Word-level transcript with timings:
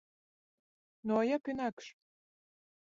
Ну 1.11 1.19
а 1.21 1.29
як 1.35 1.43
інакш? 1.55 1.85